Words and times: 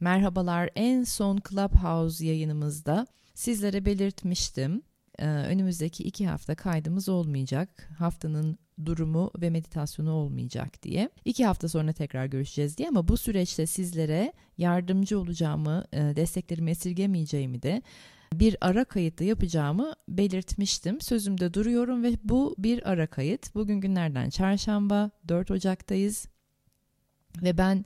Merhabalar 0.00 0.70
en 0.76 1.04
son 1.04 1.38
Clubhouse 1.50 2.26
yayınımızda 2.26 3.06
sizlere 3.34 3.84
belirtmiştim. 3.84 4.82
Ee, 5.18 5.26
önümüzdeki 5.26 6.04
iki 6.04 6.26
hafta 6.26 6.54
kaydımız 6.54 7.08
olmayacak. 7.08 7.90
Haftanın 7.98 8.58
durumu 8.84 9.30
ve 9.40 9.50
meditasyonu 9.50 10.12
olmayacak 10.12 10.82
diye. 10.82 11.10
İki 11.24 11.46
hafta 11.46 11.68
sonra 11.68 11.92
tekrar 11.92 12.26
görüşeceğiz 12.26 12.78
diye 12.78 12.88
ama 12.88 13.08
bu 13.08 13.16
süreçte 13.16 13.66
sizlere 13.66 14.32
yardımcı 14.58 15.20
olacağımı, 15.20 15.84
e, 15.92 15.98
desteklerimi 15.98 16.70
esirgemeyeceğimi 16.70 17.62
de 17.62 17.82
bir 18.34 18.56
ara 18.60 18.84
kayıtta 18.84 19.24
yapacağımı 19.24 19.92
belirtmiştim. 20.08 21.00
Sözümde 21.00 21.54
duruyorum 21.54 22.02
ve 22.02 22.12
bu 22.24 22.54
bir 22.58 22.90
ara 22.90 23.06
kayıt. 23.06 23.54
Bugün 23.54 23.80
günlerden 23.80 24.30
çarşamba 24.30 25.10
4 25.28 25.50
Ocak'tayız 25.50 26.26
ve 27.42 27.58
ben 27.58 27.84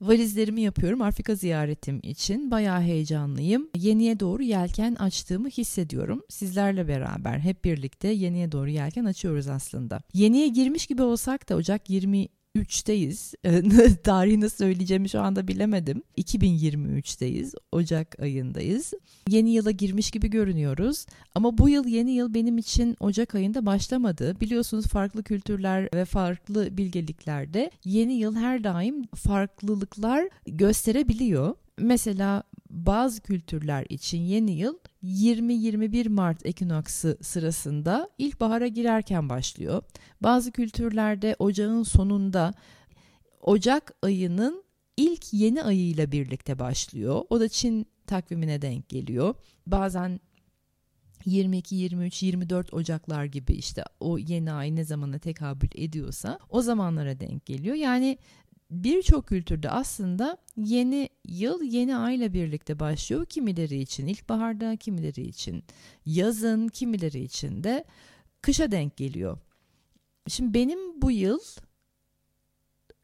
Valizlerimi 0.00 0.60
yapıyorum 0.60 1.02
Afrika 1.02 1.34
ziyaretim 1.34 2.00
için. 2.02 2.50
Bayağı 2.50 2.80
heyecanlıyım. 2.80 3.68
Yeniye 3.76 4.20
doğru 4.20 4.42
yelken 4.42 4.94
açtığımı 4.94 5.48
hissediyorum. 5.48 6.22
Sizlerle 6.28 6.88
beraber 6.88 7.38
hep 7.38 7.64
birlikte 7.64 8.08
yeniye 8.08 8.52
doğru 8.52 8.70
yelken 8.70 9.04
açıyoruz 9.04 9.48
aslında. 9.48 10.02
Yeniye 10.14 10.48
girmiş 10.48 10.86
gibi 10.86 11.02
olsak 11.02 11.48
da 11.48 11.54
Ocak 11.56 11.90
20 11.90 12.28
2023'teyiz. 12.56 13.34
Tarihi 14.02 14.40
nasıl 14.40 14.56
söyleyeceğimi 14.56 15.08
şu 15.08 15.20
anda 15.20 15.48
bilemedim. 15.48 16.02
2023'teyiz. 16.18 17.54
Ocak 17.72 18.20
ayındayız. 18.20 18.92
Yeni 19.28 19.50
yıla 19.50 19.70
girmiş 19.70 20.10
gibi 20.10 20.30
görünüyoruz. 20.30 21.06
Ama 21.34 21.58
bu 21.58 21.68
yıl 21.68 21.86
yeni 21.86 22.10
yıl 22.10 22.34
benim 22.34 22.58
için 22.58 22.96
Ocak 23.00 23.34
ayında 23.34 23.66
başlamadı. 23.66 24.40
Biliyorsunuz 24.40 24.86
farklı 24.86 25.22
kültürler 25.22 25.88
ve 25.94 26.04
farklı 26.04 26.76
bilgeliklerde 26.76 27.70
yeni 27.84 28.14
yıl 28.14 28.36
her 28.36 28.64
daim 28.64 29.06
farklılıklar 29.06 30.28
gösterebiliyor. 30.46 31.54
Mesela 31.78 32.42
bazı 32.70 33.20
kültürler 33.20 33.86
için 33.88 34.18
yeni 34.18 34.50
yıl 34.50 34.78
20-21 35.02 36.08
Mart 36.08 36.46
ekinoksı 36.46 37.18
sırasında 37.22 38.10
ilkbahara 38.18 38.66
girerken 38.66 39.28
başlıyor. 39.28 39.82
Bazı 40.20 40.52
kültürlerde 40.52 41.36
ocağın 41.38 41.82
sonunda 41.82 42.54
Ocak 43.40 43.92
ayının 44.02 44.64
ilk 44.96 45.32
yeni 45.32 45.62
ayıyla 45.62 46.12
birlikte 46.12 46.58
başlıyor. 46.58 47.22
O 47.30 47.40
da 47.40 47.48
Çin 47.48 47.86
takvimine 48.06 48.62
denk 48.62 48.88
geliyor. 48.88 49.34
Bazen 49.66 50.20
22, 51.24 51.74
23, 51.74 52.22
24 52.22 52.74
Ocaklar 52.74 53.24
gibi 53.24 53.52
işte 53.52 53.84
o 54.00 54.18
yeni 54.18 54.52
ay 54.52 54.74
ne 54.74 54.84
zamana 54.84 55.18
tekabül 55.18 55.68
ediyorsa 55.74 56.38
o 56.50 56.62
zamanlara 56.62 57.20
denk 57.20 57.46
geliyor. 57.46 57.76
Yani 57.76 58.18
birçok 58.70 59.26
kültürde 59.26 59.70
aslında 59.70 60.38
yeni 60.56 61.08
yıl 61.24 61.62
yeni 61.62 61.96
ayla 61.96 62.32
birlikte 62.32 62.78
başlıyor. 62.78 63.26
Kimileri 63.26 63.78
için 63.78 64.06
ilkbaharda, 64.06 64.76
kimileri 64.76 65.22
için 65.22 65.64
yazın, 66.06 66.68
kimileri 66.68 67.20
için 67.20 67.64
de 67.64 67.84
kışa 68.42 68.70
denk 68.70 68.96
geliyor. 68.96 69.38
Şimdi 70.28 70.54
benim 70.54 71.02
bu 71.02 71.10
yıl 71.10 71.40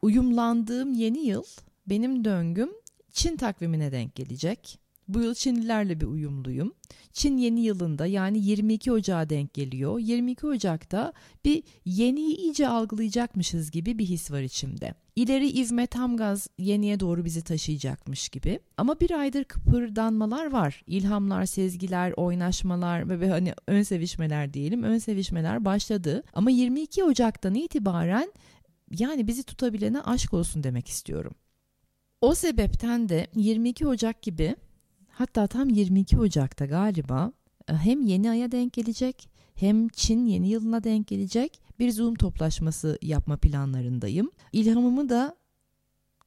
uyumlandığım 0.01 0.93
yeni 0.93 1.19
yıl 1.19 1.43
benim 1.87 2.25
döngüm 2.25 2.69
Çin 3.11 3.37
takvimine 3.37 3.91
denk 3.91 4.15
gelecek. 4.15 4.79
Bu 5.07 5.19
yıl 5.19 5.33
Çinlilerle 5.33 6.01
bir 6.01 6.05
uyumluyum. 6.05 6.73
Çin 7.13 7.37
yeni 7.37 7.61
yılında 7.61 8.05
yani 8.05 8.39
22 8.45 8.91
Ocağı 8.91 9.29
denk 9.29 9.53
geliyor. 9.53 9.99
22 9.99 10.47
Ocak'ta 10.47 11.13
bir 11.45 11.63
yeniyi 11.85 12.37
iyice 12.37 12.67
algılayacakmışız 12.67 13.71
gibi 13.71 13.99
bir 13.99 14.05
his 14.05 14.31
var 14.31 14.41
içimde. 14.41 14.93
İleri 15.15 15.49
ivme 15.49 15.87
tam 15.87 16.17
gaz 16.17 16.47
yeniye 16.57 16.99
doğru 16.99 17.25
bizi 17.25 17.41
taşıyacakmış 17.43 18.29
gibi. 18.29 18.59
Ama 18.77 18.99
bir 18.99 19.11
aydır 19.11 19.43
kıpırdanmalar 19.43 20.51
var. 20.51 20.83
İlhamlar, 20.87 21.45
sezgiler, 21.45 22.13
oynaşmalar 22.17 23.21
ve 23.21 23.29
hani 23.29 23.53
ön 23.67 23.83
sevişmeler 23.83 24.53
diyelim. 24.53 24.83
Ön 24.83 24.97
sevişmeler 24.97 25.65
başladı. 25.65 26.23
Ama 26.33 26.49
22 26.51 27.03
Ocak'tan 27.03 27.55
itibaren 27.55 28.31
yani 28.91 29.27
bizi 29.27 29.43
tutabilene 29.43 30.01
aşk 30.01 30.33
olsun 30.33 30.63
demek 30.63 30.87
istiyorum. 30.87 31.35
O 32.21 32.35
sebepten 32.35 33.09
de 33.09 33.27
22 33.35 33.87
Ocak 33.87 34.21
gibi 34.21 34.55
Hatta 35.17 35.47
tam 35.47 35.69
22 35.69 36.19
Ocak'ta 36.19 36.65
galiba 36.65 37.31
e, 37.69 37.73
hem 37.73 38.01
yeni 38.01 38.29
aya 38.29 38.51
denk 38.51 38.73
gelecek 38.73 39.29
hem 39.55 39.87
Çin 39.87 40.25
yeni 40.25 40.49
yılına 40.49 40.83
denk 40.83 41.07
gelecek 41.07 41.61
bir 41.79 41.91
Zoom 41.91 42.15
toplaşması 42.15 42.97
yapma 43.01 43.37
planlarındayım. 43.37 44.31
İlhamımı 44.51 45.09
da 45.09 45.35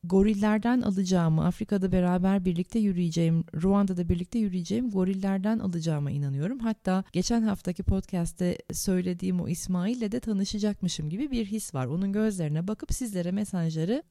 gorillerden 0.05 0.81
alacağımı, 0.81 1.45
Afrika'da 1.45 1.93
beraber 1.93 2.45
birlikte 2.45 2.79
yürüyeceğim, 2.79 3.45
Ruanda'da 3.63 4.09
birlikte 4.09 4.39
yürüyeceğim 4.39 4.91
gorillerden 4.91 5.59
alacağıma 5.59 6.11
inanıyorum. 6.11 6.59
Hatta 6.59 7.05
geçen 7.13 7.43
haftaki 7.43 7.83
podcast'te 7.83 8.59
söylediğim 8.73 9.41
o 9.41 9.49
İsmail'le 9.49 10.13
de 10.13 10.21
tanışacakmışım 10.21 11.11
gibi 11.11 11.31
bir 11.31 11.47
his 11.47 11.75
var. 11.75 11.87
Onun 11.87 12.13
gözlerine 12.13 12.69
bakıp 12.69 12.93
sizlere 12.93 13.33
mesajları 13.33 14.03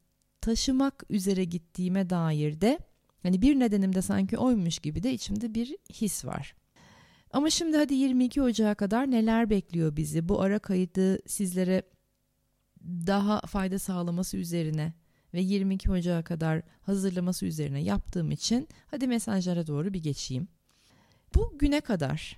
taşımak 0.42 1.04
üzere 1.10 1.44
gittiğime 1.44 2.10
dair 2.10 2.62
de 2.62 2.80
Hani 3.24 3.42
bir 3.42 3.60
nedenim 3.60 3.96
de 3.96 4.02
sanki 4.02 4.38
oymuş 4.38 4.80
gibi 4.80 5.04
de 5.04 5.14
içimde 5.14 5.54
bir 5.56 5.78
his 5.94 6.26
var. 6.26 6.56
Ama 7.32 7.50
şimdi 7.50 7.78
hadi 7.78 7.94
22 7.94 8.42
Ocağı 8.42 8.76
kadar 8.76 9.12
neler 9.12 9.50
bekliyor 9.50 9.96
bizi? 9.96 10.30
Bu 10.30 10.42
ara 10.42 10.60
kaydı 10.60 11.30
sizlere 11.30 11.84
daha 12.84 13.42
fayda 13.42 13.80
sağlaması 13.80 14.38
üzerine 14.38 14.94
ve 15.34 15.42
22 15.42 15.92
Ocağı 15.92 16.24
kadar 16.24 16.62
hazırlaması 16.82 17.46
üzerine 17.46 17.84
yaptığım 17.84 18.32
için 18.32 18.68
hadi 18.88 19.08
mesajlara 19.08 19.68
doğru 19.68 19.94
bir 19.94 20.04
geçeyim. 20.04 20.48
Bu 21.36 21.58
güne 21.60 21.82
kadar 21.82 22.38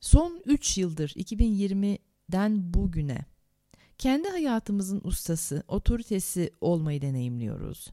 son 0.00 0.42
3 0.46 0.78
yıldır 0.78 1.08
2020'den 1.08 2.74
bugüne 2.74 3.24
kendi 3.98 4.28
hayatımızın 4.28 5.00
ustası, 5.04 5.62
otoritesi 5.68 6.50
olmayı 6.60 7.02
deneyimliyoruz. 7.02 7.88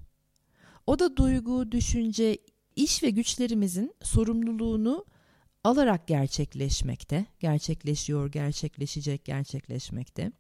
O 0.88 1.00
da 1.00 1.18
duygu, 1.18 1.72
düşünce, 1.72 2.38
iş 2.76 3.04
ve 3.04 3.10
güçlerimizin 3.10 3.96
sorumluluğunu 4.04 5.06
alarak 5.64 6.08
gerçekleşmekte, 6.08 7.26
gerçekleşiyor, 7.40 8.32
gerçekleşecek, 8.32 9.26
gerçekleşmekte. 9.26 10.32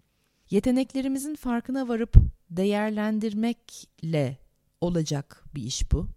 Yeteneklerimizin 0.49 1.35
farkına 1.35 1.87
varıp 1.87 2.15
değerlendirmekle 2.49 4.37
olacak 4.81 5.43
bir 5.55 5.63
iş 5.63 5.91
bu. 5.91 6.07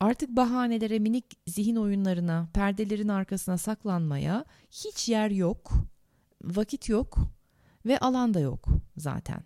Artık 0.00 0.30
bahanelere, 0.30 0.98
minik 0.98 1.24
zihin 1.46 1.76
oyunlarına, 1.76 2.48
perdelerin 2.54 3.08
arkasına 3.08 3.58
saklanmaya 3.58 4.44
hiç 4.70 5.08
yer 5.08 5.30
yok, 5.30 5.72
vakit 6.44 6.88
yok 6.88 7.18
ve 7.86 7.98
alan 7.98 8.34
da 8.34 8.40
yok 8.40 8.68
zaten. 8.96 9.44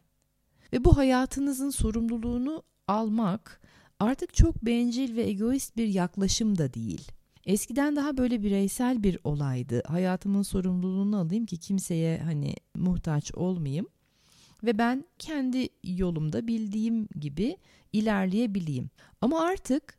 Ve 0.73 0.85
bu 0.85 0.97
hayatınızın 0.97 1.71
sorumluluğunu 1.71 2.63
almak 2.89 3.61
artık 4.01 4.35
çok 4.35 4.65
bencil 4.65 5.17
ve 5.17 5.23
egoist 5.23 5.77
bir 5.77 5.87
yaklaşım 5.87 6.59
da 6.59 6.75
değil. 6.75 7.09
Eskiden 7.47 7.97
daha 7.97 8.17
böyle 8.17 8.43
bireysel 8.43 9.03
bir 9.03 9.19
olaydı. 9.25 9.83
Hayatımın 9.87 10.43
sorumluluğunu 10.43 11.17
alayım 11.17 11.47
ki 11.47 11.59
kimseye 11.59 12.19
hani 12.19 12.55
muhtaç 12.75 13.35
olmayayım 13.35 13.87
ve 14.65 14.79
ben 14.79 15.05
kendi 15.19 15.69
yolumda 15.85 16.47
bildiğim 16.47 17.09
gibi 17.21 17.57
ilerleyebileyim. 17.93 18.91
Ama 19.21 19.41
artık 19.41 19.99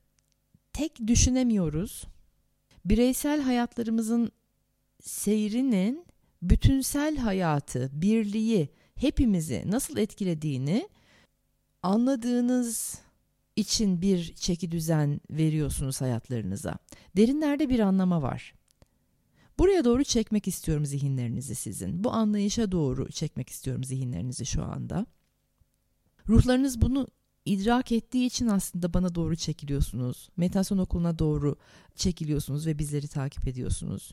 tek 0.73 1.07
düşünemiyoruz. 1.07 2.03
Bireysel 2.85 3.41
hayatlarımızın 3.41 4.31
seyrinin 5.01 6.05
bütünsel 6.41 7.17
hayatı, 7.17 7.89
birliği, 7.93 8.69
hepimizi 8.95 9.63
nasıl 9.65 9.97
etkilediğini 9.97 10.89
anladığınız 11.83 13.01
için 13.55 14.01
bir 14.01 14.35
çeki 14.35 14.71
düzen 14.71 15.21
veriyorsunuz 15.31 16.01
hayatlarınıza. 16.01 16.77
Derinlerde 17.17 17.69
bir 17.69 17.79
anlama 17.79 18.21
var. 18.21 18.53
Buraya 19.59 19.85
doğru 19.85 20.03
çekmek 20.03 20.47
istiyorum 20.47 20.85
zihinlerinizi 20.85 21.55
sizin. 21.55 22.03
Bu 22.03 22.11
anlayışa 22.11 22.71
doğru 22.71 23.11
çekmek 23.11 23.49
istiyorum 23.49 23.83
zihinlerinizi 23.83 24.45
şu 24.45 24.63
anda. 24.63 25.05
Ruhlarınız 26.27 26.81
bunu 26.81 27.07
idrak 27.45 27.91
ettiği 27.91 28.25
için 28.25 28.47
aslında 28.47 28.93
bana 28.93 29.15
doğru 29.15 29.35
çekiliyorsunuz. 29.35 30.29
Meditasyon 30.37 30.77
okuluna 30.77 31.19
doğru 31.19 31.55
çekiliyorsunuz 31.95 32.67
ve 32.67 32.79
bizleri 32.79 33.07
takip 33.07 33.47
ediyorsunuz. 33.47 34.11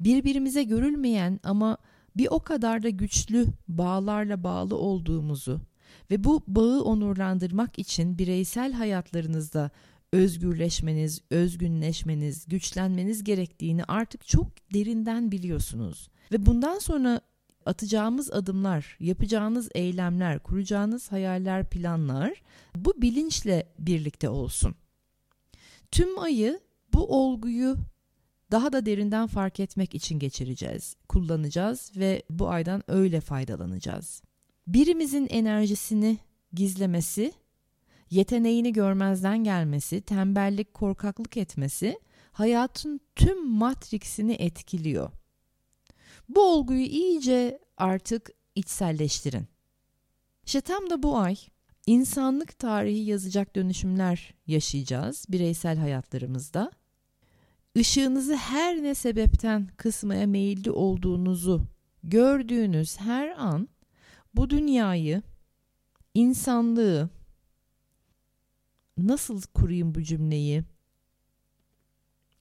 Birbirimize 0.00 0.62
görülmeyen 0.62 1.40
ama 1.42 1.78
bir 2.16 2.28
o 2.30 2.40
kadar 2.40 2.82
da 2.82 2.88
güçlü 2.88 3.46
bağlarla 3.68 4.44
bağlı 4.44 4.76
olduğumuzu 4.76 5.60
ve 6.10 6.24
bu 6.24 6.42
bağı 6.46 6.82
onurlandırmak 6.82 7.78
için 7.78 8.18
bireysel 8.18 8.72
hayatlarınızda 8.72 9.70
özgürleşmeniz, 10.12 11.20
özgünleşmeniz, 11.30 12.46
güçlenmeniz 12.48 13.24
gerektiğini 13.24 13.84
artık 13.84 14.26
çok 14.26 14.48
derinden 14.74 15.32
biliyorsunuz. 15.32 16.08
Ve 16.32 16.46
bundan 16.46 16.78
sonra 16.78 17.20
atacağımız 17.66 18.32
adımlar, 18.32 18.96
yapacağınız 19.00 19.68
eylemler, 19.74 20.38
kuracağınız 20.38 21.12
hayaller, 21.12 21.70
planlar 21.70 22.42
bu 22.76 23.02
bilinçle 23.02 23.66
birlikte 23.78 24.28
olsun. 24.28 24.74
Tüm 25.90 26.18
ayı 26.18 26.60
bu 26.94 27.06
olguyu 27.20 27.76
daha 28.50 28.72
da 28.72 28.86
derinden 28.86 29.26
fark 29.26 29.60
etmek 29.60 29.94
için 29.94 30.18
geçireceğiz, 30.18 30.96
kullanacağız 31.08 31.92
ve 31.96 32.22
bu 32.30 32.48
aydan 32.48 32.82
öyle 32.88 33.20
faydalanacağız. 33.20 34.22
Birimizin 34.66 35.26
enerjisini 35.30 36.18
gizlemesi, 36.52 37.32
yeteneğini 38.10 38.72
görmezden 38.72 39.44
gelmesi, 39.44 40.00
tembellik, 40.00 40.74
korkaklık 40.74 41.36
etmesi 41.36 41.98
hayatın 42.32 43.00
tüm 43.16 43.48
matriksini 43.48 44.32
etkiliyor. 44.32 45.10
Bu 46.28 46.42
olguyu 46.42 46.84
iyice 46.84 47.58
artık 47.76 48.30
içselleştirin. 48.54 49.46
İşte 50.46 50.60
tam 50.60 50.90
da 50.90 51.02
bu 51.02 51.18
ay 51.18 51.36
insanlık 51.86 52.58
tarihi 52.58 53.04
yazacak 53.04 53.56
dönüşümler 53.56 54.34
yaşayacağız 54.46 55.26
bireysel 55.28 55.78
hayatlarımızda. 55.78 56.70
Işığınızı 57.74 58.36
her 58.36 58.82
ne 58.82 58.94
sebepten 58.94 59.68
kısmaya 59.76 60.26
meyilli 60.26 60.70
olduğunuzu 60.70 61.62
gördüğünüz 62.04 63.00
her 63.00 63.28
an 63.28 63.68
bu 64.34 64.50
dünyayı, 64.50 65.22
insanlığı 66.14 67.10
nasıl 68.98 69.42
kurayım 69.54 69.94
bu 69.94 70.02
cümleyi? 70.02 70.62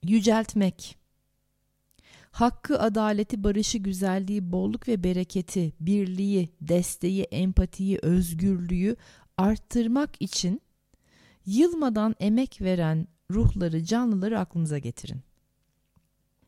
Yüceltmek, 0.03 0.97
hakkı, 2.31 2.79
adaleti, 2.79 3.43
barışı, 3.43 3.77
güzelliği, 3.77 4.51
bolluk 4.51 4.87
ve 4.87 5.03
bereketi, 5.03 5.73
birliği, 5.79 6.49
desteği, 6.61 7.23
empatiyi, 7.23 7.99
özgürlüğü 8.01 8.95
arttırmak 9.37 10.21
için 10.21 10.61
yılmadan 11.45 12.15
emek 12.19 12.61
veren 12.61 13.07
ruhları, 13.31 13.83
canlıları 13.83 14.39
aklınıza 14.39 14.77
getirin. 14.77 15.21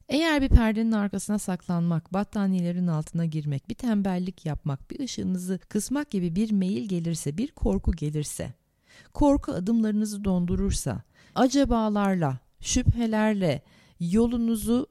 Eğer 0.10 0.42
bir 0.42 0.50
perdenin 0.50 0.92
arkasına 0.92 1.40
saklanmak, 1.40 2.14
battaniyelerin 2.14 2.88
altına 2.88 3.26
girmek, 3.26 3.70
bir 3.70 3.76
tembellik 3.76 4.46
yapmak, 4.46 4.92
bir 4.92 5.00
ışığınızı 5.00 5.60
kısmak 5.70 6.12
gibi 6.12 6.36
bir 6.36 6.52
meyil 6.52 6.90
gelirse, 6.90 7.38
bir 7.38 7.52
korku 7.52 7.92
gelirse, 7.92 8.54
korku 9.14 9.52
adımlarınızı 9.52 10.24
dondurursa, 10.24 11.02
acabalarla, 11.36 12.40
şüphelerle 12.60 13.62
yolunuzu 14.00 14.88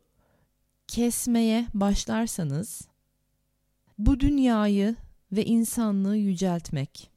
kesmeye 0.88 1.66
başlarsanız, 1.74 2.88
bu 3.98 4.20
dünyayı 4.20 4.96
ve 5.32 5.44
insanlığı 5.44 6.16
yüceltmek, 6.16 7.10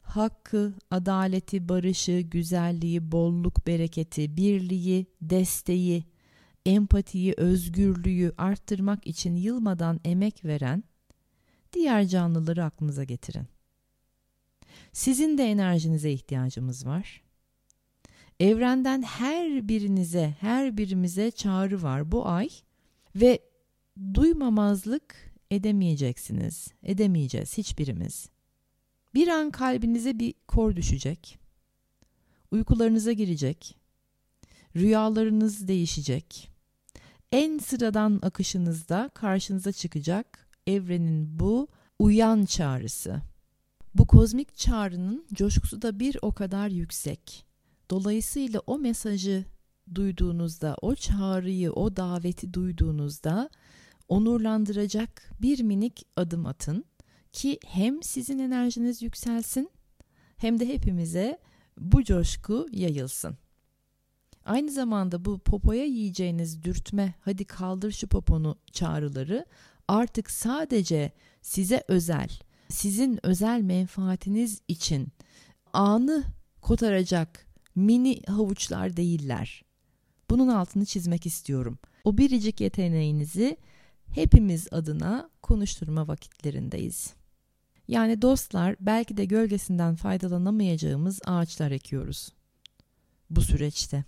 hakkı, 0.00 0.74
adaleti, 0.90 1.68
barışı, 1.68 2.20
güzelliği, 2.20 3.12
bolluk, 3.12 3.66
bereketi, 3.66 4.36
birliği, 4.36 5.06
desteği, 5.22 6.04
empatiyi, 6.68 7.34
özgürlüğü 7.36 8.32
arttırmak 8.38 9.06
için 9.06 9.36
yılmadan 9.36 10.00
emek 10.04 10.44
veren 10.44 10.84
diğer 11.72 12.06
canlıları 12.06 12.64
aklınıza 12.64 13.04
getirin. 13.04 13.46
Sizin 14.92 15.38
de 15.38 15.44
enerjinize 15.44 16.12
ihtiyacımız 16.12 16.86
var. 16.86 17.22
Evrenden 18.40 19.02
her 19.02 19.68
birinize, 19.68 20.34
her 20.40 20.76
birimize 20.76 21.30
çağrı 21.30 21.82
var 21.82 22.12
bu 22.12 22.28
ay 22.28 22.48
ve 23.16 23.38
duymamazlık 24.14 25.32
edemeyeceksiniz. 25.50 26.68
Edemeyeceğiz 26.82 27.58
hiçbirimiz. 27.58 28.28
Bir 29.14 29.28
an 29.28 29.50
kalbinize 29.50 30.18
bir 30.18 30.34
kor 30.48 30.76
düşecek. 30.76 31.38
Uykularınıza 32.50 33.12
girecek. 33.12 33.76
Rüyalarınız 34.76 35.68
değişecek. 35.68 36.57
En 37.32 37.58
sıradan 37.58 38.18
akışınızda 38.22 39.10
karşınıza 39.14 39.72
çıkacak 39.72 40.48
evrenin 40.66 41.38
bu 41.38 41.68
uyan 41.98 42.44
çağrısı. 42.44 43.22
Bu 43.94 44.06
kozmik 44.06 44.56
çağrının 44.56 45.26
coşkusu 45.32 45.82
da 45.82 46.00
bir 46.00 46.16
o 46.22 46.32
kadar 46.32 46.68
yüksek. 46.68 47.46
Dolayısıyla 47.90 48.60
o 48.66 48.78
mesajı 48.78 49.44
duyduğunuzda, 49.94 50.76
o 50.82 50.94
çağrıyı, 50.94 51.72
o 51.72 51.96
daveti 51.96 52.54
duyduğunuzda 52.54 53.50
onurlandıracak 54.08 55.30
bir 55.42 55.62
minik 55.62 56.06
adım 56.16 56.46
atın 56.46 56.84
ki 57.32 57.58
hem 57.66 58.02
sizin 58.02 58.38
enerjiniz 58.38 59.02
yükselsin 59.02 59.70
hem 60.36 60.60
de 60.60 60.68
hepimize 60.68 61.38
bu 61.78 62.04
coşku 62.04 62.66
yayılsın. 62.72 63.38
Aynı 64.48 64.70
zamanda 64.70 65.24
bu 65.24 65.38
popoya 65.38 65.84
yiyeceğiniz 65.84 66.62
dürtme 66.62 67.14
hadi 67.20 67.44
kaldır 67.44 67.92
şu 67.92 68.08
poponu 68.08 68.58
çağrıları 68.72 69.46
artık 69.88 70.30
sadece 70.30 71.12
size 71.42 71.84
özel, 71.88 72.28
sizin 72.68 73.26
özel 73.26 73.60
menfaatiniz 73.60 74.60
için 74.68 75.08
anı 75.72 76.24
kotaracak 76.60 77.46
mini 77.74 78.22
havuçlar 78.26 78.96
değiller. 78.96 79.62
Bunun 80.30 80.48
altını 80.48 80.84
çizmek 80.84 81.26
istiyorum. 81.26 81.78
O 82.04 82.18
biricik 82.18 82.60
yeteneğinizi 82.60 83.56
hepimiz 84.14 84.68
adına 84.70 85.30
konuşturma 85.42 86.08
vakitlerindeyiz. 86.08 87.14
Yani 87.88 88.22
dostlar 88.22 88.76
belki 88.80 89.16
de 89.16 89.24
gölgesinden 89.24 89.94
faydalanamayacağımız 89.94 91.20
ağaçlar 91.24 91.70
ekiyoruz 91.70 92.32
bu 93.30 93.40
süreçte. 93.40 94.04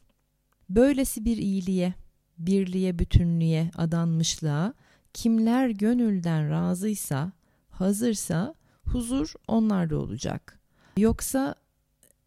Böylesi 0.71 1.25
bir 1.25 1.37
iyiliğe, 1.37 1.95
birliğe, 2.39 2.99
bütünlüğe, 2.99 3.71
adanmışlığa 3.77 4.75
kimler 5.15 5.69
gönülden 5.69 6.51
razıysa, 6.51 7.33
hazırsa 7.71 8.55
huzur 8.85 9.33
onlarda 9.49 9.99
olacak. 9.99 10.61
Yoksa 10.97 11.55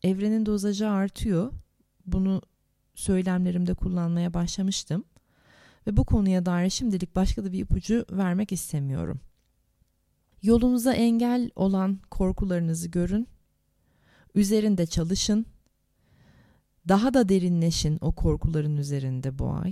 evrenin 0.03 0.45
dozajı 0.45 0.89
artıyor. 0.89 1.51
Bunu 2.05 2.41
söylemlerimde 2.95 3.73
kullanmaya 3.73 4.33
başlamıştım. 4.33 5.03
Ve 5.87 5.97
bu 5.97 6.03
konuya 6.03 6.45
dair 6.45 6.69
şimdilik 6.69 7.15
başka 7.15 7.43
da 7.43 7.51
bir 7.51 7.59
ipucu 7.59 8.05
vermek 8.11 8.51
istemiyorum. 8.51 9.19
Yolunuza 10.41 10.93
engel 10.93 11.49
olan 11.55 11.99
korkularınızı 12.11 12.89
görün. 12.89 13.27
Üzerinde 14.35 14.85
çalışın. 14.85 15.45
Daha 16.87 17.13
da 17.13 17.29
derinleşin 17.29 17.97
o 18.01 18.11
korkuların 18.11 18.77
üzerinde 18.77 19.39
bu 19.39 19.53
ay. 19.53 19.71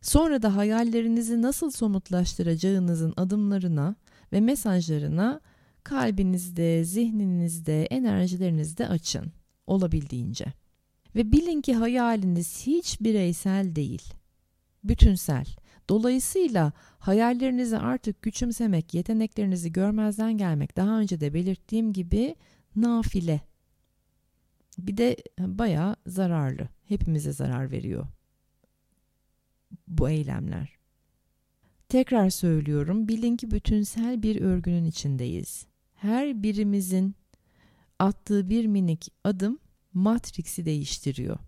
Sonra 0.00 0.42
da 0.42 0.56
hayallerinizi 0.56 1.42
nasıl 1.42 1.70
somutlaştıracağınızın 1.70 3.14
adımlarına 3.16 3.96
ve 4.32 4.40
mesajlarına 4.40 5.40
kalbinizde, 5.84 6.84
zihninizde, 6.84 7.84
enerjilerinizde 7.84 8.88
açın 8.88 9.32
olabildiğince. 9.66 10.44
Ve 11.16 11.32
bilin 11.32 11.60
ki 11.60 11.74
hayaliniz 11.74 12.66
hiç 12.66 13.00
bireysel 13.00 13.76
değil, 13.76 14.02
bütünsel. 14.84 15.46
Dolayısıyla 15.88 16.72
hayallerinizi 16.98 17.78
artık 17.78 18.22
küçümsemek, 18.22 18.94
yeteneklerinizi 18.94 19.72
görmezden 19.72 20.38
gelmek 20.38 20.76
daha 20.76 20.98
önce 20.98 21.20
de 21.20 21.34
belirttiğim 21.34 21.92
gibi 21.92 22.36
nafile. 22.76 23.40
Bir 24.78 24.96
de 24.96 25.16
bayağı 25.38 25.96
zararlı. 26.06 26.68
Hepimize 26.88 27.32
zarar 27.32 27.70
veriyor 27.70 28.06
bu 29.88 30.08
eylemler. 30.08 30.76
Tekrar 31.88 32.30
söylüyorum, 32.30 33.08
bilin 33.08 33.36
ki 33.36 33.50
bütünsel 33.50 34.22
bir 34.22 34.40
örgünün 34.40 34.84
içindeyiz. 34.84 35.66
Her 35.94 36.42
birimizin 36.42 37.14
attığı 37.98 38.50
bir 38.50 38.66
minik 38.66 39.12
adım 39.24 39.58
Matrix'i 39.92 40.64
değiştiriyor 40.64 41.38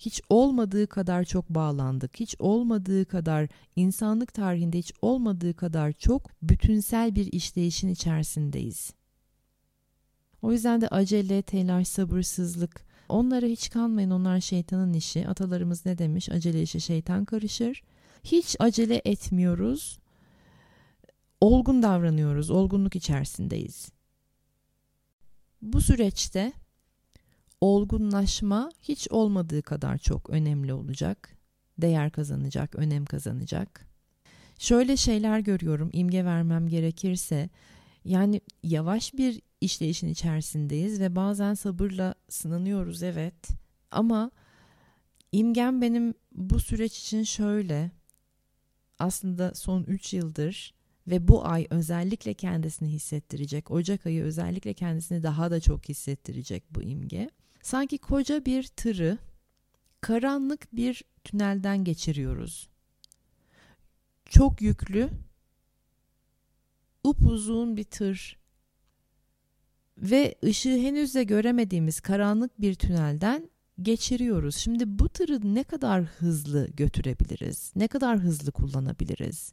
hiç 0.00 0.22
olmadığı 0.28 0.86
kadar 0.86 1.24
çok 1.24 1.48
bağlandık. 1.48 2.20
Hiç 2.20 2.36
olmadığı 2.38 3.04
kadar 3.04 3.48
insanlık 3.76 4.34
tarihinde 4.34 4.78
hiç 4.78 4.92
olmadığı 5.02 5.54
kadar 5.54 5.92
çok 5.92 6.30
bütünsel 6.42 7.14
bir 7.14 7.32
işleyişin 7.32 7.88
içerisindeyiz. 7.88 8.92
O 10.42 10.52
yüzden 10.52 10.80
de 10.80 10.88
acele, 10.88 11.42
telaş, 11.42 11.88
sabırsızlık 11.88 12.84
onlara 13.08 13.46
hiç 13.46 13.70
kanmayın 13.70 14.10
onlar 14.10 14.40
şeytanın 14.40 14.92
işi. 14.92 15.28
Atalarımız 15.28 15.86
ne 15.86 15.98
demiş? 15.98 16.28
Acele 16.28 16.62
işe 16.62 16.80
şeytan 16.80 17.24
karışır. 17.24 17.82
Hiç 18.24 18.56
acele 18.58 19.02
etmiyoruz. 19.04 19.98
Olgun 21.40 21.82
davranıyoruz. 21.82 22.50
Olgunluk 22.50 22.96
içerisindeyiz. 22.96 23.92
Bu 25.62 25.80
süreçte 25.80 26.52
olgunlaşma 27.60 28.70
hiç 28.82 29.08
olmadığı 29.10 29.62
kadar 29.62 29.98
çok 29.98 30.30
önemli 30.30 30.72
olacak. 30.72 31.36
Değer 31.78 32.10
kazanacak, 32.10 32.74
önem 32.74 33.04
kazanacak. 33.04 33.86
Şöyle 34.58 34.96
şeyler 34.96 35.38
görüyorum 35.38 35.90
imge 35.92 36.24
vermem 36.24 36.68
gerekirse 36.68 37.48
yani 38.04 38.40
yavaş 38.62 39.14
bir 39.14 39.40
işleyişin 39.60 40.08
içerisindeyiz 40.08 41.00
ve 41.00 41.16
bazen 41.16 41.54
sabırla 41.54 42.14
sınanıyoruz 42.28 43.02
evet 43.02 43.48
ama 43.90 44.30
İmgem 45.32 45.80
benim 45.80 46.14
bu 46.32 46.60
süreç 46.60 46.98
için 46.98 47.22
şöyle 47.22 47.90
aslında 48.98 49.54
son 49.54 49.82
3 49.82 50.14
yıldır 50.14 50.74
ve 51.06 51.28
bu 51.28 51.46
ay 51.46 51.66
özellikle 51.70 52.34
kendisini 52.34 52.88
hissettirecek. 52.88 53.70
Ocak 53.70 54.06
ayı 54.06 54.22
özellikle 54.22 54.74
kendisini 54.74 55.22
daha 55.22 55.50
da 55.50 55.60
çok 55.60 55.88
hissettirecek 55.88 56.64
bu 56.74 56.82
imge. 56.82 57.30
Sanki 57.62 57.98
koca 57.98 58.44
bir 58.44 58.62
tırı 58.62 59.18
karanlık 60.00 60.76
bir 60.76 61.04
tünelden 61.24 61.84
geçiriyoruz. 61.84 62.68
Çok 64.24 64.62
yüklü, 64.62 65.10
upuzun 67.04 67.76
bir 67.76 67.84
tır 67.84 68.39
ve 70.00 70.34
ışığı 70.44 70.76
henüz 70.76 71.14
de 71.14 71.24
göremediğimiz 71.24 72.00
karanlık 72.00 72.60
bir 72.60 72.74
tünelden 72.74 73.50
geçiriyoruz. 73.82 74.56
Şimdi 74.56 74.98
bu 74.98 75.08
tırı 75.08 75.54
ne 75.54 75.64
kadar 75.64 76.02
hızlı 76.04 76.68
götürebiliriz? 76.70 77.72
Ne 77.76 77.88
kadar 77.88 78.18
hızlı 78.18 78.52
kullanabiliriz? 78.52 79.52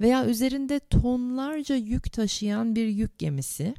Veya 0.00 0.26
üzerinde 0.26 0.80
tonlarca 0.80 1.74
yük 1.74 2.12
taşıyan 2.12 2.76
bir 2.76 2.86
yük 2.86 3.18
gemisi 3.18 3.74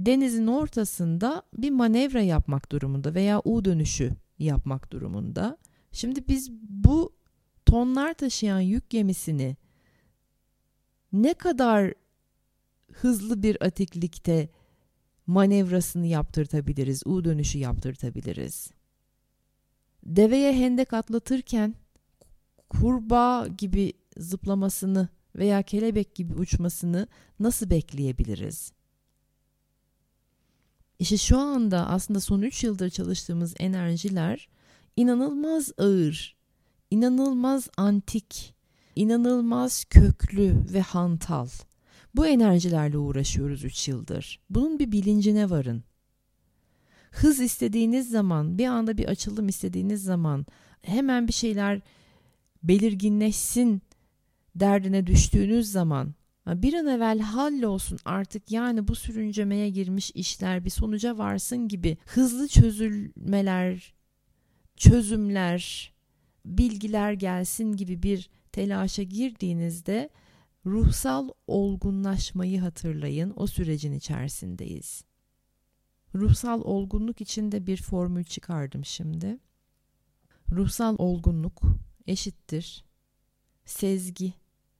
denizin 0.00 0.46
ortasında 0.46 1.42
bir 1.54 1.70
manevra 1.70 2.20
yapmak 2.20 2.72
durumunda 2.72 3.14
veya 3.14 3.40
U 3.44 3.64
dönüşü 3.64 4.12
yapmak 4.38 4.92
durumunda. 4.92 5.58
Şimdi 5.92 6.28
biz 6.28 6.50
bu 6.52 7.14
tonlar 7.66 8.14
taşıyan 8.14 8.60
yük 8.60 8.90
gemisini 8.90 9.56
ne 11.12 11.34
kadar 11.34 11.94
hızlı 12.92 13.42
bir 13.42 13.64
atiklikte 13.66 14.48
manevrasını 15.26 16.06
yaptırtabiliriz, 16.06 17.06
U 17.06 17.24
dönüşü 17.24 17.58
yaptırtabiliriz. 17.58 18.70
Deveye 20.06 20.52
hendek 20.52 20.92
atlatırken 20.92 21.74
kurbağa 22.70 23.46
gibi 23.58 23.92
zıplamasını 24.16 25.08
veya 25.36 25.62
kelebek 25.62 26.14
gibi 26.14 26.34
uçmasını 26.34 27.06
nasıl 27.40 27.70
bekleyebiliriz? 27.70 28.72
İşte 30.98 31.16
şu 31.16 31.38
anda 31.38 31.86
aslında 31.88 32.20
son 32.20 32.42
3 32.42 32.64
yıldır 32.64 32.90
çalıştığımız 32.90 33.54
enerjiler 33.58 34.48
inanılmaz 34.96 35.72
ağır, 35.78 36.36
inanılmaz 36.90 37.68
antik, 37.76 38.54
inanılmaz 38.96 39.84
köklü 39.84 40.64
ve 40.72 40.80
hantal. 40.80 41.48
Bu 42.14 42.26
enerjilerle 42.26 42.98
uğraşıyoruz 42.98 43.64
3 43.64 43.88
yıldır. 43.88 44.40
Bunun 44.50 44.78
bir 44.78 44.92
bilincine 44.92 45.50
varın. 45.50 45.84
Hız 47.10 47.40
istediğiniz 47.40 48.10
zaman, 48.10 48.58
bir 48.58 48.66
anda 48.66 48.98
bir 48.98 49.04
açılım 49.04 49.48
istediğiniz 49.48 50.04
zaman 50.04 50.46
hemen 50.82 51.28
bir 51.28 51.32
şeyler 51.32 51.80
belirginleşsin 52.62 53.82
derdine 54.54 55.06
düştüğünüz 55.06 55.70
zaman 55.70 56.14
bir 56.46 56.74
an 56.74 56.86
evvel 56.86 57.20
hallolsun 57.20 57.98
artık 58.04 58.50
yani 58.50 58.88
bu 58.88 58.94
sürüncemeye 58.94 59.70
girmiş 59.70 60.10
işler 60.14 60.64
bir 60.64 60.70
sonuca 60.70 61.18
varsın 61.18 61.68
gibi 61.68 61.96
hızlı 62.06 62.48
çözülmeler, 62.48 63.94
çözümler, 64.76 65.92
bilgiler 66.44 67.12
gelsin 67.12 67.72
gibi 67.72 68.02
bir 68.02 68.30
telaşa 68.52 69.02
girdiğinizde 69.02 70.10
ruhsal 70.66 71.28
olgunlaşmayı 71.46 72.60
hatırlayın. 72.60 73.32
O 73.36 73.46
sürecin 73.46 73.92
içerisindeyiz. 73.92 75.04
Ruhsal 76.14 76.60
olgunluk 76.64 77.20
içinde 77.20 77.66
bir 77.66 77.82
formül 77.82 78.24
çıkardım 78.24 78.84
şimdi. 78.84 79.38
Ruhsal 80.52 80.96
olgunluk 80.98 81.62
eşittir 82.06 82.84
sezgi, 83.64 84.32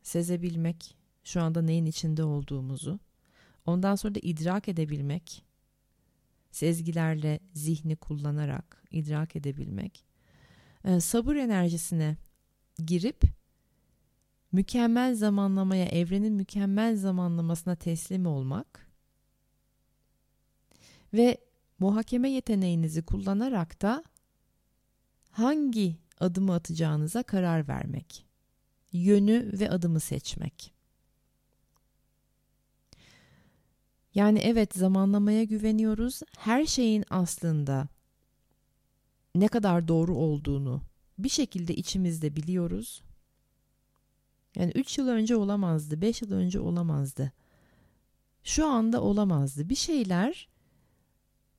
sezebilmek, 0.03 0.97
şu 1.25 1.43
anda 1.43 1.63
neyin 1.63 1.87
içinde 1.87 2.25
olduğumuzu, 2.25 3.01
ondan 3.67 3.95
sonra 3.95 4.15
da 4.15 4.19
idrak 4.23 4.69
edebilmek, 4.69 5.45
sezgilerle 6.51 7.41
zihni 7.55 7.97
kullanarak 7.97 8.85
idrak 8.91 9.37
edebilmek, 9.37 10.05
e, 10.85 11.01
sabır 11.01 11.37
enerjisine 11.37 12.17
girip 12.87 13.23
mükemmel 14.53 15.15
zamanlamaya, 15.15 15.85
evrenin 15.85 16.33
mükemmel 16.33 16.97
zamanlamasına 16.97 17.77
teslim 17.77 18.27
olmak 18.27 18.91
ve 21.15 21.39
muhakeme 21.79 22.31
yeteneğinizi 22.31 23.03
kullanarak 23.03 23.83
da 23.83 24.05
hangi 25.31 25.97
adımı 26.21 26.55
atacağınıza 26.55 27.23
karar 27.23 27.69
vermek, 27.69 28.27
yönü 28.93 29.61
ve 29.61 29.71
adımı 29.71 30.01
seçmek. 30.01 30.73
Yani 34.15 34.39
evet 34.39 34.75
zamanlamaya 34.75 35.45
güveniyoruz. 35.45 36.21
Her 36.39 36.67
şeyin 36.67 37.05
aslında 37.11 37.89
ne 39.35 39.49
kadar 39.49 39.89
doğru 39.89 40.17
olduğunu 40.17 40.83
bir 41.19 41.29
şekilde 41.29 41.75
içimizde 41.75 42.37
biliyoruz. 42.37 43.03
Yani 44.57 44.73
3 44.75 44.99
yıl 44.99 45.09
önce 45.09 45.37
olamazdı, 45.37 46.01
5 46.01 46.23
yıl 46.23 46.33
önce 46.33 46.61
olamazdı. 46.61 47.33
Şu 48.45 48.67
anda 48.67 49.03
olamazdı. 49.03 49.69
Bir 49.69 49.75
şeyler 49.75 50.49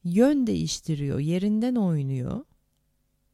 yön 0.04 0.48
değiştiriyor, 0.48 1.20
yerinden 1.20 1.76
oynuyor. 1.76 2.46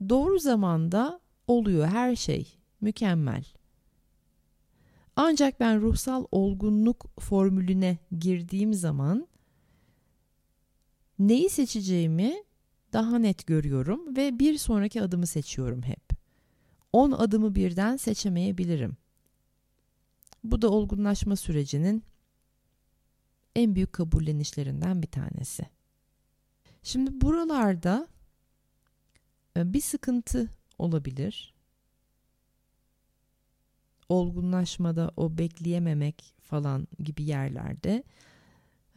Doğru 0.10 0.40
zamanda 0.40 1.20
oluyor 1.48 1.88
her 1.88 2.16
şey. 2.16 2.54
Mükemmel. 2.82 3.44
Ancak 5.16 5.60
ben 5.60 5.82
ruhsal 5.82 6.26
olgunluk 6.32 7.06
formülüne 7.20 7.98
girdiğim 8.20 8.74
zaman 8.74 9.28
neyi 11.20 11.50
seçeceğimi 11.50 12.44
daha 12.94 13.20
net 13.20 13.48
görüyorum 13.48 14.16
ve 14.16 14.40
bir 14.40 14.58
sonraki 14.58 15.02
adımı 15.02 15.28
seçiyorum 15.28 15.82
hep. 15.82 16.10
10 16.94 17.12
adımı 17.12 17.56
birden 17.56 17.98
seçemeyebilirim. 17.98 18.98
Bu 20.44 20.62
da 20.62 20.70
olgunlaşma 20.70 21.36
sürecinin 21.36 22.04
en 23.56 23.76
büyük 23.76 23.94
kabullenişlerinden 23.94 25.02
bir 25.02 25.08
tanesi. 25.08 25.64
Şimdi 26.84 27.22
buralarda 27.22 28.08
e, 29.58 29.74
bir 29.74 29.82
sıkıntı 29.82 30.50
olabilir 30.78 31.54
olgunlaşmada 34.10 35.12
o 35.18 35.38
bekleyememek 35.38 36.36
falan 36.42 36.88
gibi 37.00 37.24
yerlerde 37.24 38.04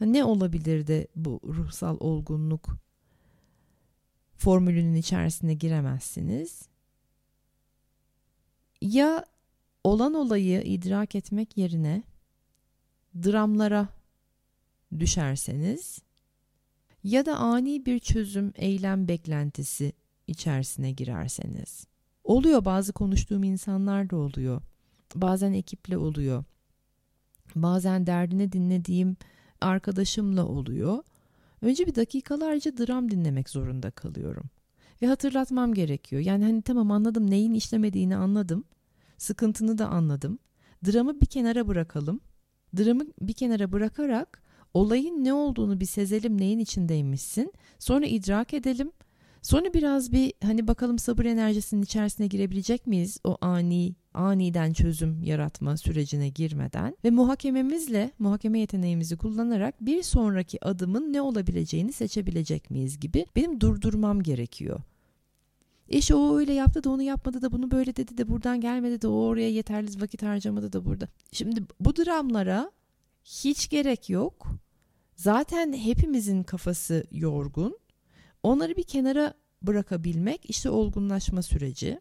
ne 0.01 0.23
olabilir 0.23 0.87
de 0.87 1.07
bu 1.15 1.39
ruhsal 1.43 1.97
olgunluk 1.99 2.77
formülünün 4.35 4.95
içerisine 4.95 5.53
giremezsiniz. 5.53 6.69
Ya 8.81 9.25
olan 9.83 10.13
olayı 10.13 10.61
idrak 10.61 11.15
etmek 11.15 11.57
yerine 11.57 12.03
dramlara 13.23 13.87
düşerseniz 14.99 15.99
ya 17.03 17.25
da 17.25 17.37
ani 17.37 17.85
bir 17.85 17.99
çözüm 17.99 18.53
eylem 18.55 19.07
beklentisi 19.07 19.93
içerisine 20.27 20.91
girerseniz. 20.91 21.87
Oluyor 22.23 22.65
bazı 22.65 22.93
konuştuğum 22.93 23.43
insanlar 23.43 24.09
da 24.09 24.15
oluyor 24.15 24.61
bazen 25.15 25.53
ekiple 25.53 25.97
oluyor. 25.97 26.43
Bazen 27.55 28.07
derdini 28.07 28.51
dinlediğim 28.51 29.17
arkadaşımla 29.61 30.45
oluyor. 30.45 31.03
Önce 31.61 31.87
bir 31.87 31.95
dakikalarca 31.95 32.77
dram 32.77 33.11
dinlemek 33.11 33.49
zorunda 33.49 33.91
kalıyorum. 33.91 34.43
Ve 35.01 35.07
hatırlatmam 35.07 35.73
gerekiyor. 35.73 36.21
Yani 36.21 36.43
hani 36.43 36.61
tamam 36.61 36.91
anladım 36.91 37.29
neyin 37.29 37.53
işlemediğini 37.53 38.15
anladım. 38.15 38.63
Sıkıntını 39.23 39.77
da 39.77 39.87
anladım. 39.87 40.39
Dramı 40.85 41.21
bir 41.21 41.25
kenara 41.25 41.67
bırakalım. 41.67 42.19
Dramı 42.77 43.03
bir 43.21 43.33
kenara 43.33 43.71
bırakarak 43.71 44.43
olayın 44.73 45.23
ne 45.23 45.33
olduğunu 45.33 45.79
bir 45.79 45.85
sezelim 45.85 46.41
neyin 46.41 46.59
içindeymişsin. 46.59 47.53
Sonra 47.79 48.05
idrak 48.05 48.53
edelim. 48.53 48.91
Sonra 49.41 49.73
biraz 49.73 50.11
bir 50.11 50.33
hani 50.43 50.67
bakalım 50.67 50.99
sabır 50.99 51.25
enerjisinin 51.25 51.81
içerisine 51.81 52.27
girebilecek 52.27 52.87
miyiz 52.87 53.17
o 53.23 53.37
ani 53.41 53.95
aniden 54.13 54.73
çözüm 54.73 55.23
yaratma 55.23 55.77
sürecine 55.77 56.29
girmeden 56.29 56.97
ve 57.03 57.09
muhakememizle 57.09 58.11
muhakeme 58.19 58.59
yeteneğimizi 58.59 59.17
kullanarak 59.17 59.75
bir 59.81 60.03
sonraki 60.03 60.65
adımın 60.65 61.13
ne 61.13 61.21
olabileceğini 61.21 61.93
seçebilecek 61.93 62.71
miyiz 62.71 62.99
gibi 62.99 63.25
benim 63.35 63.61
durdurmam 63.61 64.23
gerekiyor. 64.23 64.79
İşte 65.89 66.15
o 66.15 66.37
öyle 66.37 66.53
yaptı 66.53 66.83
da 66.83 66.89
onu 66.89 67.01
yapmadı 67.01 67.41
da 67.41 67.51
bunu 67.51 67.71
böyle 67.71 67.95
dedi 67.95 68.17
de 68.17 68.27
buradan 68.27 68.61
gelmedi 68.61 69.01
de 69.01 69.07
o 69.07 69.25
oraya 69.25 69.49
yeterli 69.49 70.01
vakit 70.01 70.23
harcamadı 70.23 70.73
da 70.73 70.85
burada. 70.85 71.07
Şimdi 71.31 71.63
bu 71.79 71.95
dramlara 71.95 72.71
hiç 73.23 73.69
gerek 73.69 74.09
yok. 74.09 74.47
Zaten 75.15 75.73
hepimizin 75.73 76.43
kafası 76.43 77.03
yorgun. 77.11 77.77
Onları 78.43 78.77
bir 78.77 78.83
kenara 78.83 79.33
bırakabilmek 79.61 80.49
işte 80.49 80.69
olgunlaşma 80.69 81.41
süreci. 81.41 81.99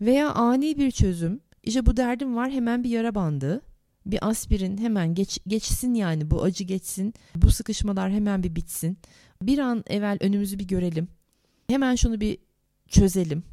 Veya 0.00 0.32
ani 0.32 0.76
bir 0.76 0.90
çözüm. 0.90 1.40
İşte 1.62 1.86
bu 1.86 1.96
derdim 1.96 2.36
var 2.36 2.50
hemen 2.50 2.84
bir 2.84 2.90
yara 2.90 3.14
bandı. 3.14 3.62
Bir 4.06 4.28
aspirin 4.28 4.78
hemen 4.78 5.14
geç, 5.14 5.38
geçsin 5.46 5.94
yani 5.94 6.30
bu 6.30 6.42
acı 6.42 6.64
geçsin. 6.64 7.14
Bu 7.34 7.50
sıkışmalar 7.50 8.10
hemen 8.10 8.42
bir 8.42 8.56
bitsin. 8.56 8.98
Bir 9.42 9.58
an 9.58 9.84
evvel 9.86 10.18
önümüzü 10.20 10.58
bir 10.58 10.68
görelim. 10.68 11.08
Hemen 11.68 11.94
şunu 11.94 12.20
bir 12.20 12.38
çözelim. 12.88 13.44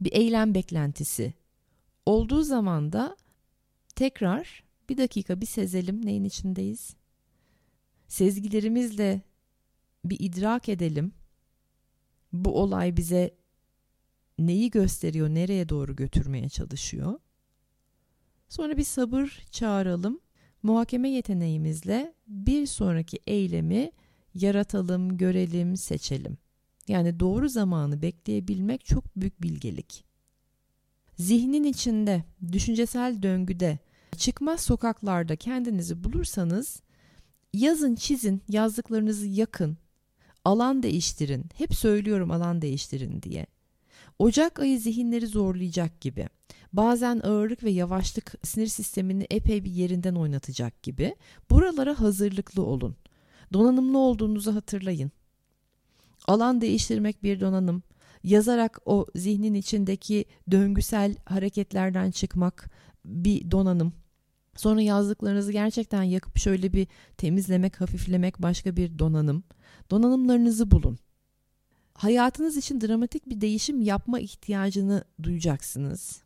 Bir 0.00 0.12
eylem 0.12 0.54
beklentisi 0.54 1.34
olduğu 2.06 2.42
zaman 2.42 2.92
da 2.92 3.16
tekrar 3.96 4.64
bir 4.88 4.96
dakika 4.96 5.40
bir 5.40 5.46
sezelim 5.46 6.06
neyin 6.06 6.24
içindeyiz. 6.24 6.96
Sezgilerimizle 8.08 9.22
bir 10.04 10.16
idrak 10.20 10.68
edelim. 10.68 11.12
Bu 12.32 12.60
olay 12.62 12.96
bize 12.96 13.34
neyi 14.38 14.70
gösteriyor, 14.70 15.28
nereye 15.28 15.68
doğru 15.68 15.96
götürmeye 15.96 16.48
çalışıyor. 16.48 17.18
Sonra 18.48 18.76
bir 18.76 18.84
sabır 18.84 19.44
çağıralım. 19.50 20.20
Muhakeme 20.62 21.08
yeteneğimizle 21.10 22.14
bir 22.26 22.66
sonraki 22.66 23.18
eylemi 23.26 23.92
yaratalım, 24.34 25.16
görelim, 25.16 25.76
seçelim. 25.76 26.38
Yani 26.88 27.20
doğru 27.20 27.48
zamanı 27.48 28.02
bekleyebilmek 28.02 28.84
çok 28.84 29.16
büyük 29.16 29.42
bilgelik. 29.42 30.04
Zihnin 31.18 31.64
içinde, 31.64 32.24
düşüncesel 32.52 33.22
döngüde, 33.22 33.78
çıkmaz 34.16 34.60
sokaklarda 34.60 35.36
kendinizi 35.36 36.04
bulursanız 36.04 36.82
yazın, 37.52 37.94
çizin, 37.94 38.42
yazdıklarınızı 38.48 39.26
yakın, 39.26 39.78
alan 40.44 40.82
değiştirin. 40.82 41.44
Hep 41.54 41.74
söylüyorum 41.74 42.30
alan 42.30 42.62
değiştirin 42.62 43.22
diye. 43.22 43.46
Ocak 44.18 44.60
ayı 44.60 44.80
zihinleri 44.80 45.26
zorlayacak 45.26 46.00
gibi. 46.00 46.28
Bazen 46.72 47.20
ağırlık 47.20 47.64
ve 47.64 47.70
yavaşlık 47.70 48.34
sinir 48.42 48.66
sistemini 48.66 49.26
epey 49.30 49.64
bir 49.64 49.70
yerinden 49.70 50.14
oynatacak 50.14 50.82
gibi. 50.82 51.16
Buralara 51.50 52.00
hazırlıklı 52.00 52.62
olun. 52.62 52.96
Donanımlı 53.52 53.98
olduğunuzu 53.98 54.54
hatırlayın. 54.54 55.12
Alan 56.28 56.60
değiştirmek 56.60 57.22
bir 57.22 57.40
donanım. 57.40 57.82
Yazarak 58.24 58.78
o 58.86 59.06
zihnin 59.14 59.54
içindeki 59.54 60.24
döngüsel 60.50 61.14
hareketlerden 61.24 62.10
çıkmak 62.10 62.70
bir 63.04 63.50
donanım. 63.50 63.92
Sonra 64.56 64.80
yazdıklarınızı 64.82 65.52
gerçekten 65.52 66.02
yakıp 66.02 66.38
şöyle 66.38 66.72
bir 66.72 66.86
temizlemek, 67.16 67.80
hafiflemek 67.80 68.42
başka 68.42 68.76
bir 68.76 68.98
donanım. 68.98 69.44
Donanımlarınızı 69.90 70.70
bulun. 70.70 70.98
Hayatınız 71.94 72.56
için 72.56 72.80
dramatik 72.80 73.28
bir 73.28 73.40
değişim 73.40 73.80
yapma 73.80 74.20
ihtiyacını 74.20 75.04
duyacaksınız 75.22 76.22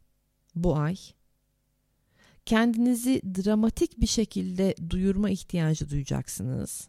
bu 0.54 0.76
ay. 0.76 0.96
Kendinizi 2.46 3.22
dramatik 3.24 4.00
bir 4.00 4.06
şekilde 4.06 4.74
duyurma 4.90 5.30
ihtiyacı 5.30 5.90
duyacaksınız. 5.90 6.88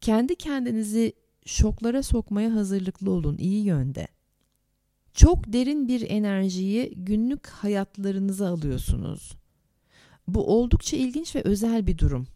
Kendi 0.00 0.36
kendinizi 0.36 1.12
şoklara 1.46 2.02
sokmaya 2.02 2.54
hazırlıklı 2.54 3.10
olun 3.10 3.36
iyi 3.38 3.64
yönde. 3.64 4.08
Çok 5.14 5.52
derin 5.52 5.88
bir 5.88 6.10
enerjiyi 6.10 6.92
günlük 6.96 7.46
hayatlarınıza 7.46 8.48
alıyorsunuz. 8.48 9.36
Bu 10.28 10.46
oldukça 10.46 10.96
ilginç 10.96 11.36
ve 11.36 11.42
özel 11.42 11.86
bir 11.86 11.98
durum. 11.98 12.26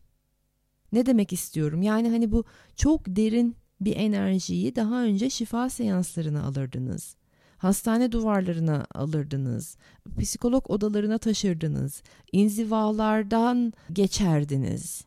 Ne 0.92 1.06
demek 1.06 1.32
istiyorum? 1.32 1.82
Yani 1.82 2.10
hani 2.10 2.32
bu 2.32 2.44
çok 2.76 3.00
derin 3.06 3.56
bir 3.80 3.96
enerjiyi 3.96 4.76
daha 4.76 5.02
önce 5.02 5.30
şifa 5.30 5.70
seanslarına 5.70 6.42
alırdınız. 6.42 7.16
Hastane 7.56 8.12
duvarlarına 8.12 8.86
alırdınız. 8.94 9.76
Psikolog 10.18 10.70
odalarına 10.70 11.18
taşırdınız. 11.18 12.02
inzivalardan 12.32 13.72
geçerdiniz. 13.92 15.04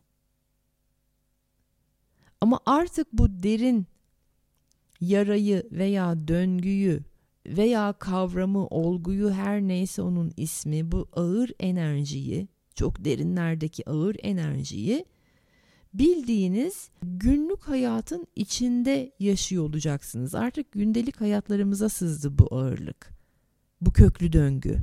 Ama 2.40 2.60
artık 2.66 3.12
bu 3.12 3.42
derin 3.42 3.86
yarayı 5.00 5.68
veya 5.72 6.28
döngüyü 6.28 7.00
veya 7.46 7.92
kavramı, 7.92 8.66
olguyu 8.66 9.30
her 9.30 9.60
neyse 9.60 10.02
onun 10.02 10.32
ismi 10.36 10.92
bu 10.92 11.08
ağır 11.12 11.50
enerjiyi, 11.60 12.48
çok 12.74 13.04
derinlerdeki 13.04 13.90
ağır 13.90 14.16
enerjiyi 14.22 15.04
bildiğiniz 15.94 16.90
günlük 17.02 17.62
hayatın 17.62 18.26
içinde 18.36 19.12
yaşıyor 19.20 19.64
olacaksınız. 19.64 20.34
Artık 20.34 20.72
gündelik 20.72 21.20
hayatlarımıza 21.20 21.88
sızdı 21.88 22.38
bu 22.38 22.54
ağırlık. 22.54 23.10
Bu 23.80 23.92
köklü 23.92 24.32
döngü. 24.32 24.78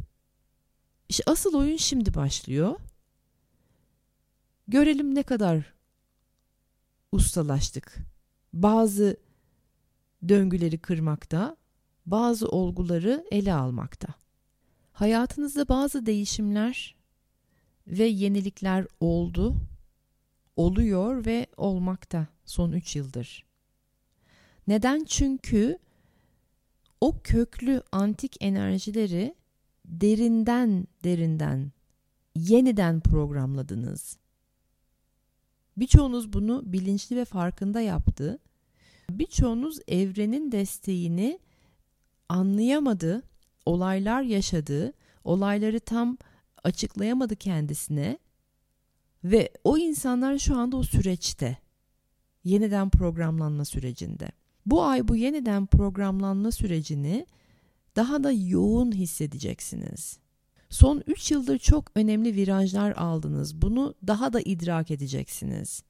İşte 1.10 1.24
asıl 1.28 1.54
oyun 1.54 1.78
şimdi 1.78 2.14
başlıyor. 2.14 2.76
Görelim 4.68 5.16
ne 5.16 5.24
kadar 5.24 5.75
ustalaştık. 7.12 7.98
Bazı 8.54 9.18
döngüleri 10.28 10.78
kırmakta, 10.78 11.58
bazı 12.06 12.50
olguları 12.50 13.26
ele 13.32 13.54
almakta. 13.54 14.08
Hayatınızda 14.92 15.68
bazı 15.68 16.06
değişimler 16.06 16.96
ve 17.88 18.04
yenilikler 18.04 18.88
oldu 19.00 19.56
oluyor 20.56 21.26
ve 21.26 21.48
olmakta 21.58 22.28
son 22.46 22.72
3 22.72 22.96
yıldır. 22.96 23.46
Neden? 24.68 25.04
Çünkü 25.04 25.80
o 27.02 27.20
köklü 27.24 27.84
antik 27.92 28.38
enerjileri 28.42 29.36
derinden 29.86 30.88
derinden 31.04 31.72
yeniden 32.36 33.00
programladınız. 33.00 34.18
Birçoğunuz 35.78 36.34
bunu 36.34 36.64
bilinçli 36.66 37.16
ve 37.16 37.26
farkında 37.26 37.82
yaptı. 37.82 38.40
Birçoğunuz 39.10 39.80
evrenin 39.88 40.52
desteğini 40.52 41.40
anlayamadı, 42.30 43.24
olaylar 43.66 44.22
yaşadı, 44.22 44.94
olayları 45.24 45.80
tam 45.80 46.18
açıklayamadı 46.64 47.36
kendisine 47.36 48.18
ve 49.24 49.50
o 49.64 49.78
insanlar 49.78 50.38
şu 50.38 50.58
anda 50.58 50.78
o 50.78 50.84
süreçte. 50.84 51.58
Yeniden 52.44 52.90
programlanma 52.90 53.66
sürecinde. 53.66 54.32
Bu 54.66 54.84
ay 54.84 55.08
bu 55.08 55.16
yeniden 55.16 55.66
programlanma 55.66 56.52
sürecini 56.52 57.26
daha 57.96 58.24
da 58.24 58.32
yoğun 58.32 58.92
hissedeceksiniz. 58.92 60.20
Son 60.70 61.04
3 61.08 61.32
yıldır 61.32 61.58
çok 61.58 61.92
önemli 61.96 62.36
virajlar 62.36 62.92
aldınız. 62.92 63.62
Bunu 63.62 63.96
daha 64.08 64.34
da 64.34 64.42
idrak 64.42 64.92
edeceksiniz. 64.92 65.84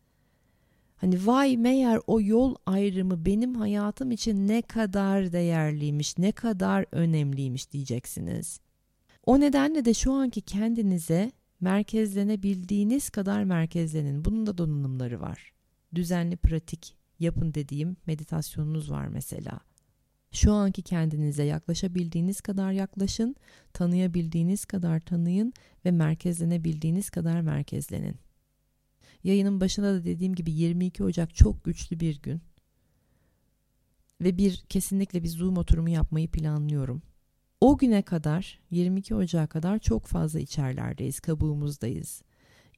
Hani 0.96 1.28
vay 1.28 1.58
meğer 1.58 2.00
o 2.08 2.22
yol 2.22 2.56
ayrımı 2.66 3.26
benim 3.26 3.56
hayatım 3.56 4.12
için 4.12 4.48
ne 4.48 4.62
kadar 4.62 5.32
değerliymiş, 5.32 6.18
ne 6.18 6.32
kadar 6.32 6.86
önemliymiş 6.92 7.72
diyeceksiniz. 7.72 8.60
O 9.26 9.40
nedenle 9.40 9.86
de 9.86 9.94
şu 9.94 10.14
anki 10.14 10.42
kendinize 10.42 11.32
merkezlenebildiğiniz 11.62 13.10
kadar 13.10 13.44
merkezlenin. 13.44 14.26
Bunun 14.26 14.48
da 14.48 14.58
donanımları 14.58 15.22
var. 15.22 15.52
Düzenli 15.96 16.38
pratik 16.38 16.96
yapın 17.20 17.54
dediğim 17.54 17.98
meditasyonunuz 18.08 18.92
var 18.92 19.08
mesela. 19.08 19.60
Şu 20.36 20.54
anki 20.54 20.82
kendinize 20.82 21.44
yaklaşabildiğiniz 21.44 22.42
kadar 22.42 22.72
yaklaşın, 22.72 23.36
tanıyabildiğiniz 23.74 24.66
kadar 24.66 25.00
tanıyın 25.00 25.54
ve 25.86 25.92
merkezlenebildiğiniz 25.92 27.10
kadar 27.10 27.42
merkezlenin. 27.42 28.16
Yayının 29.24 29.62
başında 29.62 29.94
da 29.94 30.04
dediğim 30.04 30.36
gibi 30.36 30.52
22 30.52 31.04
Ocak 31.04 31.36
çok 31.36 31.64
güçlü 31.64 32.00
bir 32.00 32.22
gün. 32.22 32.42
Ve 34.22 34.38
bir 34.38 34.58
kesinlikle 34.70 35.24
bir 35.24 35.28
Zoom 35.28 35.58
oturumu 35.58 35.90
yapmayı 35.90 36.32
planlıyorum. 36.32 37.02
O 37.62 37.78
güne 37.78 38.02
kadar 38.02 38.60
22 38.72 39.16
Ocak'a 39.16 39.48
kadar 39.48 39.80
çok 39.80 40.06
fazla 40.06 40.40
içerlerdeyiz, 40.40 41.20
kabuğumuzdayız. 41.20 42.22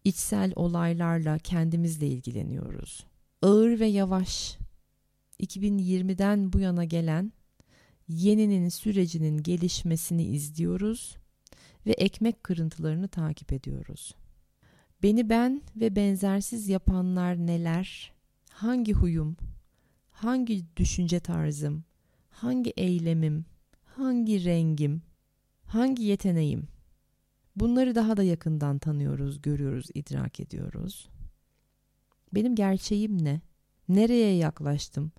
İçsel 0.04 0.54
olaylarla 0.56 1.38
kendimizle 1.38 2.08
ilgileniyoruz. 2.08 3.06
Ağır 3.41 3.80
ve 3.80 3.88
yavaş 3.88 4.58
2020'den 5.39 6.54
bu 6.54 6.60
yana 6.60 6.86
gelen 6.86 7.32
yeninin 8.08 8.70
sürecinin 8.70 9.38
gelişmesini 9.38 10.24
izliyoruz 10.24 11.17
ve 11.86 11.91
ekmek 11.91 12.43
kırıntılarını 12.43 13.08
takip 13.08 13.54
ediyoruz. 13.54 14.15
Beni 15.04 15.30
ben 15.30 15.62
ve 15.76 15.96
benzersiz 15.96 16.70
yapanlar 16.70 17.38
neler? 17.38 18.13
Hangi 18.50 18.93
huyum? 18.93 19.38
Hangi 20.12 20.65
düşünce 20.78 21.20
tarzım? 21.20 21.84
Hangi 22.30 22.70
eylemim? 22.70 23.46
hangi 23.98 24.46
rengim, 24.46 25.02
hangi 25.65 26.04
yeteneğim? 26.04 26.67
Bunları 27.56 27.96
daha 27.96 28.17
da 28.17 28.24
yakından 28.24 28.80
tanıyoruz, 28.80 29.41
görüyoruz, 29.41 29.86
idrak 29.93 30.39
ediyoruz. 30.39 31.10
Benim 32.34 32.56
gerçeğim 32.56 33.24
ne? 33.24 33.41
Nereye 33.89 34.36
yaklaştım? 34.36 35.12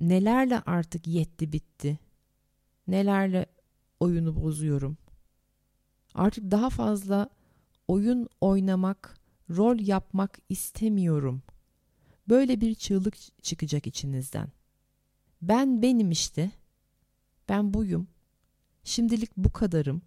Nelerle 0.00 0.60
artık 0.60 1.06
yetti 1.06 1.52
bitti. 1.52 1.98
Nelerle 2.88 3.46
oyunu 4.00 4.42
bozuyorum. 4.42 4.96
Artık 6.14 6.50
daha 6.50 6.70
fazla 6.70 7.28
oyun 7.88 8.28
oynamak, 8.40 9.18
rol 9.50 9.78
yapmak 9.78 10.38
istemiyorum. 10.48 11.42
Böyle 12.28 12.60
bir 12.60 12.74
çığlık 12.74 13.42
çıkacak 13.42 13.86
içinizden. 13.86 14.48
Ben 15.42 15.82
benim 15.82 16.10
işte. 16.10 16.50
Ben 17.48 17.74
buyum. 17.74 18.08
Şimdilik 18.84 19.36
bu 19.36 19.52
kadarım. 19.52 20.02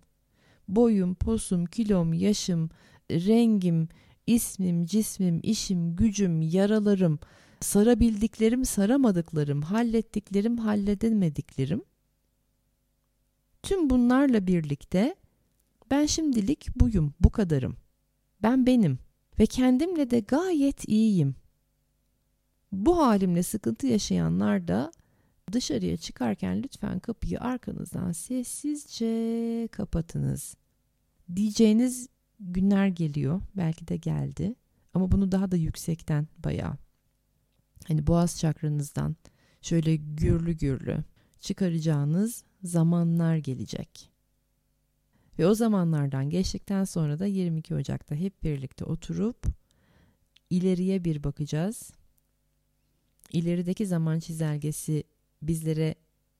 Boyum, 0.67 1.15
posum, 1.15 1.65
kilom, 1.65 2.13
yaşım, 2.13 2.69
rengim, 3.11 3.89
ismim, 4.27 4.85
cismim, 4.85 5.39
işim, 5.43 5.95
gücüm, 5.95 6.41
yaralarım, 6.41 7.19
sarabildiklerim, 7.59 8.65
saramadıklarım, 8.65 9.61
hallettiklerim, 9.61 10.57
halledemediklerim. 10.57 11.81
Tüm 13.67 13.89
bunlarla 13.89 14.47
birlikte 14.47 15.15
ben 15.91 16.05
şimdilik 16.05 16.67
buyum, 16.75 17.13
bu 17.19 17.29
kadarım. 17.29 17.77
Ben 18.43 18.65
benim 18.65 18.99
ve 19.39 19.45
kendimle 19.45 20.09
de 20.09 20.19
gayet 20.19 20.89
iyiyim. 20.89 21.35
Bu 22.71 22.97
halimle 22.97 23.43
sıkıntı 23.43 23.87
yaşayanlar 23.87 24.67
da 24.67 24.91
dışarıya 25.51 25.97
çıkarken 25.97 26.63
lütfen 26.63 26.99
kapıyı 26.99 27.41
arkanızdan 27.41 28.11
sessizce 28.11 29.67
kapatınız. 29.71 30.55
Diyeceğiniz 31.35 32.09
günler 32.39 32.87
geliyor. 32.87 33.41
Belki 33.57 33.87
de 33.87 33.97
geldi. 33.97 34.55
Ama 34.93 35.11
bunu 35.11 35.31
daha 35.31 35.51
da 35.51 35.55
yüksekten 35.55 36.27
bayağı. 36.43 36.77
Hani 37.87 38.07
boğaz 38.07 38.39
çakranızdan 38.39 39.15
şöyle 39.61 39.95
gürlü 39.95 40.51
gürlü 40.51 41.03
çıkaracağınız 41.39 42.46
zamanlar 42.63 43.37
gelecek. 43.37 44.11
Ve 45.39 45.47
o 45.47 45.53
zamanlardan 45.53 46.29
geçtikten 46.29 46.83
sonra 46.83 47.19
da 47.19 47.25
22 47.25 47.75
Ocak'ta 47.75 48.15
hep 48.15 48.43
birlikte 48.43 48.85
oturup 48.85 49.45
ileriye 50.49 51.03
bir 51.03 51.23
bakacağız. 51.23 51.91
İlerideki 53.33 53.85
zaman 53.87 54.19
çizelgesi 54.19 55.03
bizlere 55.41 55.95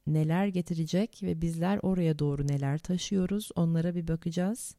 neler 0.08 0.48
getirecek 0.48 1.20
ve 1.24 1.42
bizler 1.42 1.80
oraya 1.82 2.20
doğru 2.20 2.48
neler 2.48 2.78
taşıyoruz 2.78 3.50
onlara 3.56 3.96
bir 3.96 4.08
bakacağız. 4.08 4.76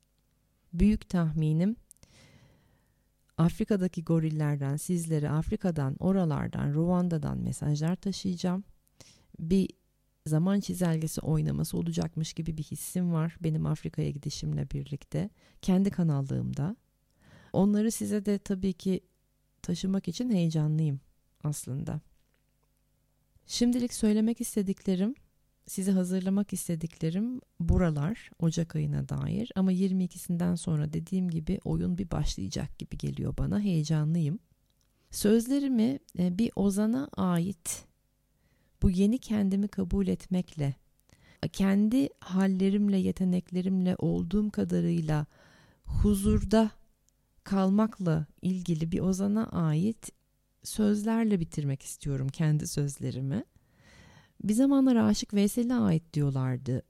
Büyük 0.73 1.09
tahminim 1.09 1.77
Afrika'daki 3.39 4.05
gorillerden 4.05 4.77
sizlere 4.77 5.31
Afrika'dan, 5.31 5.97
oralardan, 5.99 6.75
Ruanda'dan 6.75 7.39
mesajlar 7.39 7.97
taşıyacağım. 7.97 8.65
Bir 9.39 9.69
zaman 10.29 10.61
çizelgesi 10.61 11.21
oynaması 11.21 11.79
olacakmış 11.79 12.33
gibi 12.33 12.57
bir 12.57 12.63
hissim 12.63 13.13
var 13.13 13.37
benim 13.41 13.67
Afrika'ya 13.67 14.11
gidişimle 14.11 14.71
birlikte. 14.71 15.31
Kendi 15.63 15.91
kanallığımda. 15.91 16.77
Onları 17.53 17.91
size 17.91 18.25
de 18.25 18.39
tabii 18.39 18.73
ki 18.73 19.01
taşımak 19.63 20.09
için 20.09 20.31
heyecanlıyım 20.31 21.01
aslında. 21.45 22.01
Şimdilik 23.47 23.95
söylemek 23.95 24.41
istediklerim, 24.41 25.15
sizi 25.67 25.91
hazırlamak 25.91 26.53
istediklerim 26.53 27.41
buralar 27.61 28.31
Ocak 28.39 28.77
ayına 28.77 29.09
dair 29.09 29.53
ama 29.57 29.73
22'sinden 29.73 30.55
sonra 30.55 30.93
dediğim 30.93 31.31
gibi 31.31 31.61
oyun 31.65 31.99
bir 31.99 32.11
başlayacak 32.11 32.79
gibi 32.79 32.99
geliyor 32.99 33.37
bana. 33.39 33.61
Heyecanlıyım. 33.61 34.39
Sözlerimi 35.11 35.99
e, 36.19 36.39
bir 36.39 36.51
ozana 36.57 37.09
ait 37.17 37.88
bu 38.83 38.91
yeni 38.91 39.19
kendimi 39.19 39.69
kabul 39.69 40.07
etmekle 40.07 40.75
kendi 41.53 42.09
hallerimle, 42.21 42.97
yeteneklerimle 42.97 43.97
olduğum 43.99 44.51
kadarıyla 44.51 45.27
huzurda 45.85 46.71
kalmakla 47.45 48.27
ilgili 48.43 48.93
bir 48.93 49.01
ozana 49.01 49.47
ait 49.47 50.13
sözlerle 50.63 51.41
bitirmek 51.41 51.83
istiyorum 51.83 52.29
kendi 52.29 52.67
sözlerimi. 52.67 53.45
Bir 54.45 54.55
zamanlar 54.55 54.97
Aşık 54.97 55.35
Veysel'e 55.35 55.75
ait 55.75 56.15
diyorlardı 56.15 56.83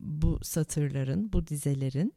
bu 0.00 0.38
satırların, 0.42 1.32
bu 1.32 1.46
dizelerin. 1.46 2.14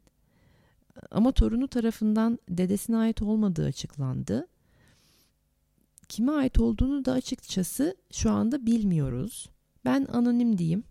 Ama 1.10 1.32
torunu 1.32 1.68
tarafından 1.68 2.38
dedesine 2.48 2.96
ait 2.96 3.22
olmadığı 3.22 3.64
açıklandı. 3.66 4.46
Kime 6.10 6.32
ait 6.32 6.60
olduğunu 6.60 7.04
da 7.04 7.12
açıkçası 7.12 7.96
şu 8.12 8.30
anda 8.30 8.66
bilmiyoruz. 8.66 9.50
Ben 9.84 10.06
anonim 10.12 10.58
diyeyim. 10.58 10.84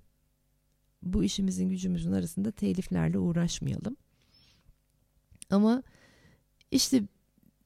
Bu 1.03 1.23
işimizin 1.23 1.69
gücümüzün 1.69 2.11
arasında 2.11 2.51
teliflerle 2.51 3.17
uğraşmayalım. 3.17 3.95
Ama 5.49 5.83
işte 6.71 7.03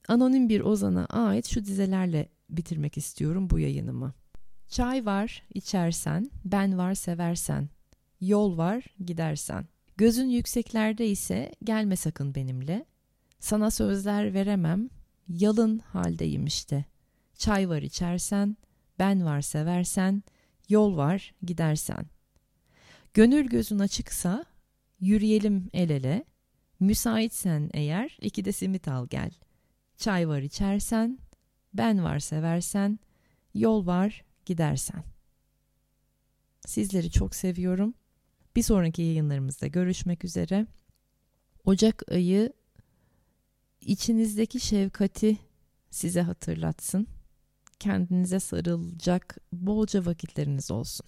anonim 0.08 0.50
bir 0.50 0.62
ozana 0.62 1.06
ait 1.06 1.48
şu 1.48 1.66
dizelerle 1.66 2.30
bitirmek 2.50 2.98
istiyorum 2.98 3.50
bu 3.50 3.60
yayınımı. 3.60 4.14
Çay 4.68 5.06
var 5.06 5.44
içersen, 5.54 6.32
ben 6.46 6.78
var 6.78 6.94
seversen, 6.94 7.70
yol 8.22 8.58
var 8.58 8.86
gidersen. 9.06 9.68
Gözün 9.98 10.28
yükseklerde 10.28 11.08
ise 11.08 11.52
gelme 11.64 11.96
sakın 11.96 12.36
benimle. 12.36 12.86
Sana 13.40 13.72
sözler 13.72 14.34
veremem, 14.34 14.90
yalın 15.28 15.80
haldeyim 15.80 16.46
işte. 16.46 16.86
Çay 17.44 17.70
var 17.70 17.82
içersen, 17.82 18.58
ben 19.00 19.26
var 19.26 19.42
seversen, 19.42 20.24
yol 20.70 20.98
var 20.98 21.34
gidersen. 21.44 22.06
Gönül 23.14 23.46
gözün 23.48 23.80
açıksa, 23.80 24.46
yürüyelim 25.00 25.70
el 25.74 25.90
ele. 25.90 26.26
Müsaitsen 26.80 27.70
eğer 27.74 28.18
iki 28.22 28.46
de 28.46 28.52
simit 28.52 28.88
al 28.88 29.08
gel. 29.08 29.32
Çay 29.98 30.28
var 30.28 30.40
içersen, 30.40 31.20
ben 31.74 32.04
var 32.04 32.20
seversen, 32.20 33.00
yol 33.54 33.86
var 33.86 34.24
gidersen. 34.46 35.04
Sizleri 36.66 37.12
çok 37.12 37.36
seviyorum. 37.36 37.94
Bir 38.56 38.64
sonraki 38.64 39.02
yayınlarımızda 39.02 39.68
görüşmek 39.68 40.26
üzere. 40.26 40.68
Ocak 41.66 42.12
ayı 42.12 42.54
içinizdeki 43.82 44.60
şefkati 44.60 45.38
size 45.92 46.22
hatırlatsın. 46.22 47.08
Kendinize 47.84 48.40
sarılacak 48.40 49.38
bolca 49.52 50.06
vakitleriniz 50.06 50.72
olsun. 50.72 51.06